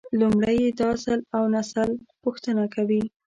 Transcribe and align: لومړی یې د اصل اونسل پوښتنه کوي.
لومړی 0.19 0.55
یې 0.63 0.69
د 0.77 0.81
اصل 0.95 1.19
اونسل 1.37 1.89
پوښتنه 2.23 2.63
کوي. 2.75 3.03